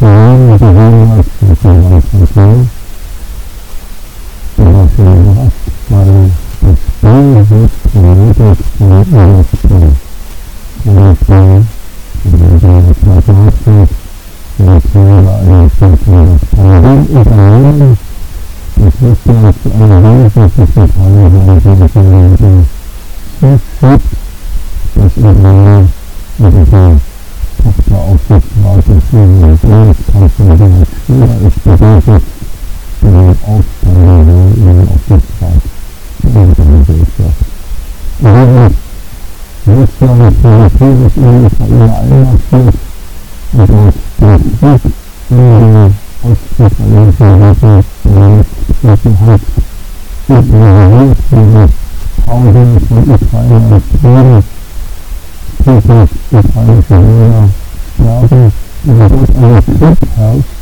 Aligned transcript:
Real 0.00 0.58
gesehen 0.58 1.08
hat, 1.10 1.26
mit 1.40 1.62
dem 1.62 1.78
Weißen 1.84 2.26
Ich 4.56 4.64
war 4.64 4.88
schon 4.96 5.10
überrascht, 5.20 5.66
weil 5.90 6.30
das 6.60 6.78
Spiel 6.80 7.34
wird 7.50 7.72
promotet 7.92 8.58
von 8.78 9.85
ESPN. 11.26 11.66
ESPN, 12.22 12.22
die 12.22 13.08
Mathematik, 13.08 13.88
Direktive 14.58 15.32
eines 15.40 15.72
Funktionärs. 15.74 16.40
Ein 16.56 17.06
Unternehmen, 17.06 17.98
das 18.76 18.94
Wichtiges 19.00 19.56
eine 19.74 20.02
wesentliche 20.02 20.66
Teil 20.70 20.90
seines 21.60 21.94
Lebens 21.94 22.68
zusieht, 23.40 24.02
das 24.94 25.12
Unternehmen 25.16 25.92
mit 26.38 26.54
der 26.54 27.00
Tochteraufsichtsrate 27.62 28.94
für 29.10 29.26
die 29.26 29.56
Bundeskanzlerin 29.66 30.74
Spieler 30.86 31.34
ist 31.48 31.60
bedeutet 31.64 32.24
für 33.00 33.06
den 33.06 33.28
Aufbau 33.28 34.24
der 34.24 34.86
Aufsichtsrat 34.94 35.62
der 36.22 36.42
Unternehmenswirtschaft. 36.42 38.75
Russland 39.76 40.18
militärisch 40.18 40.80
in 40.80 41.10
die 41.14 41.46
Ukraine 41.46 41.86
einmarschiert 41.98 42.76
und 43.52 43.68
dort 43.68 43.94
den 44.20 44.58
Krieg 44.58 44.82
in 45.28 45.36
die 45.36 45.92
ostukrainischen 46.26 47.32
Gebiete 48.02 48.56
Sicherheit 48.82 49.40
ignoriert, 50.28 51.18
diese 51.30 51.68
Tausende 52.26 52.80
von 52.80 53.02
Ukrainern 53.02 53.82
Frieden, 54.00 54.44
täglich 55.64 56.10
ukrainische 56.32 56.98
Bürger 56.98 57.48
sterben, 57.94 58.52
und 58.86 58.98
dort 58.98 59.12
ein 59.12 59.62
Krieg 59.66 60.00
herrscht, 60.16 60.54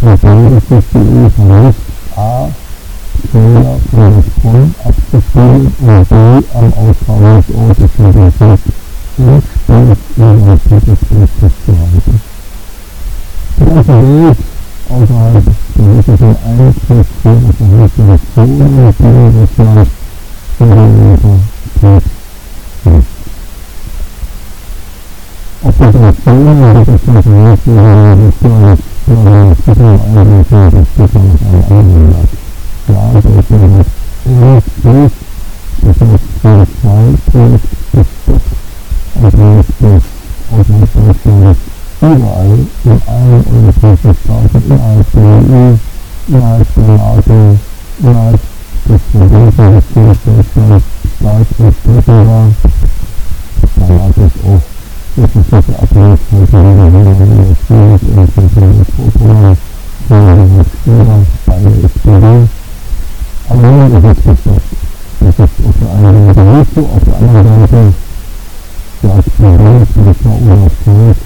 und 0.00 0.22
dann 0.22 0.56
ist 0.56 0.70
es 0.70 0.84
die 0.92 0.98
EU 0.98 1.28
vermisst, 1.30 1.80
A, 2.16 2.48
Fehler 3.32 3.76
von 3.90 4.24
der 5.12 5.18
abzuspielen 5.18 5.72
und 5.80 6.08
B, 6.08 6.14
am 6.54 6.72
Austragungsort 6.72 7.78
des 7.78 7.90
Konflikts 7.96 8.62
nicht 9.18 9.46
ständig 9.64 9.98
ihre 10.16 10.58
Tätigkeit 10.58 11.30
festzuhalten. 11.40 12.20
Die 13.58 13.64
ganze 13.64 13.92
Welt 13.92 14.38
außerhalb 14.88 15.44
der 15.44 15.84
wirklichen 15.86 16.36
Einfluss 16.46 17.06
für 17.22 17.38
Zonen, 18.34 18.94
die 18.98 19.12
Russland 19.38 19.88
in 20.58 20.68
den 20.68 21.18
Krieg 21.80 22.04
ist. 22.84 23.06
Die 25.62 25.92
Sanktionen, 25.92 26.58
die 26.60 26.84
das 26.84 27.00
Konflikt 27.04 27.66
in 27.66 27.78
Russland 28.18 28.80
für 29.06 29.16
eine 29.16 29.54
sichere 29.54 30.00
Einrichtung 30.16 30.70
des 30.70 30.88
Sicherheits 30.96 31.42
eine 31.42 31.64
andere 31.70 32.02
Lage 32.10 32.36
klar 32.86 33.10
deutlich 33.12 33.95
überall 42.00 42.58
in 42.84 43.00
allen 43.06 43.72
Staaten, 43.72 44.62
innerhalb 44.68 45.12
der 45.12 45.22
EU, 45.22 45.76
innerhalb 46.28 46.74
der 46.74 46.84
NATO, 46.84 47.58
innerhalb 48.02 48.40
des 48.88 49.00
Systems 49.12 50.18
Deutschland 50.24 50.82
stark 51.18 51.46
umstritten 51.58 52.26
war. 52.26 52.46
Da 53.76 53.86
gab 53.86 54.16
es 54.16 54.34
auch 54.44 54.62
wissenschaftliche 55.16 55.82
Abhängigkeiten, 55.82 56.46
die 56.46 56.52
wir 56.52 57.00
wieder 57.00 57.20
in 57.20 57.28
der 57.28 58.22
und 58.22 58.34
Zentraleuropa, 58.34 59.56
für 60.08 60.22
die 60.36 60.64
Spieler 60.70 61.18
bei 61.46 61.54
der 61.56 61.84
SPD 61.84 62.48
aber 63.48 63.62
nun 63.62 63.96
ist 63.96 64.04
es 64.04 64.24
das. 64.24 64.36
Das 65.20 65.28
ist 65.28 65.66
auf 65.66 65.74
der 65.80 65.90
einen 65.92 66.26
Seite 66.26 66.40
nicht 66.40 66.74
so, 66.74 66.80
auf 66.80 67.04
der 67.04 67.16
anderen 67.16 67.60
Seite 67.60 67.92
der 69.02 69.18
Experiment, 69.18 69.88
das 69.94 70.16
war 70.24 70.34
Olaf 70.42 71.25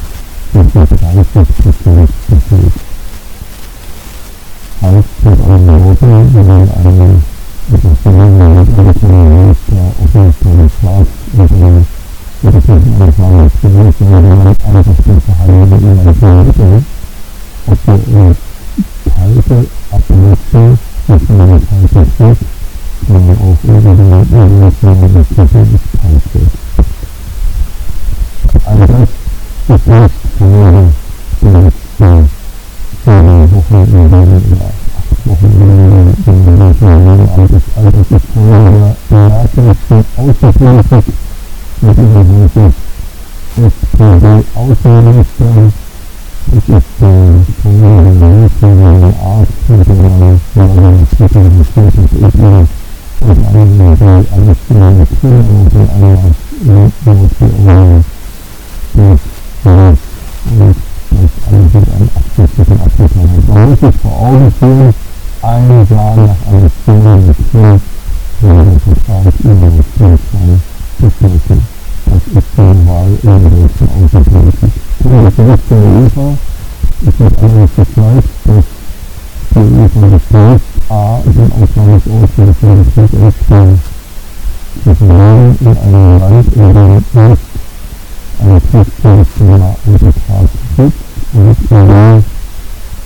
sondern 29.67 30.03
auch 30.03 30.20
irgendwie 58.93 59.30
absichtlichen 62.43 62.81
Abgekommen. 62.81 63.43
Man 63.47 63.69
muss 63.69 63.79
sich 63.79 63.95
vor 64.01 64.11
Augen 64.11 64.51
führen, 64.59 64.93
ein 65.41 65.87
Jahr 65.89 66.15
nach 66.15 66.69
Szene 66.83 67.17
mit 67.27 67.35
Film 67.51 67.81
wurde 68.41 68.65
der 68.65 68.79
Vertrag 68.79 69.33
übergeführt 69.43 70.19
von 70.31 70.61
Beschlüssen. 70.99 71.61
Das 72.05 72.23
ist 72.27 72.47
die 72.57 72.87
Wahl 72.87 73.07
in 73.21 73.29
der 73.29 73.49
deutschen 73.49 73.89
Außenpolitik. 74.03 74.73
Und 75.03 75.25
das 75.25 75.33
Bericht 75.33 75.71
der 75.71 75.77
UEFA 75.77 76.37
ist 77.01 77.19
mit 77.19 77.43
anderes 77.43 77.69
Bescheid, 77.71 78.23
dass 78.45 78.65
die 79.51 79.59
UEFA 79.59 80.07
beschließt, 80.07 80.65
a. 80.89 81.19
den 81.25 81.51
Ausgangsort 81.51 82.29
für 82.35 82.53
Politik 82.53 83.21
entstehen 83.21 83.79
zu 84.83 84.95
verlieren 84.95 85.57
in 85.59 85.67
einem 85.67 86.19
Land, 86.19 86.55
in 86.55 86.73
dem 86.73 86.95
nicht 86.95 87.41
ein 88.39 88.61
kriegsgerichteter 88.71 89.75
Untertrag 89.85 90.49
gibt 90.77 90.93
und 91.33 91.55
in 91.69 91.87
dem 91.87 92.23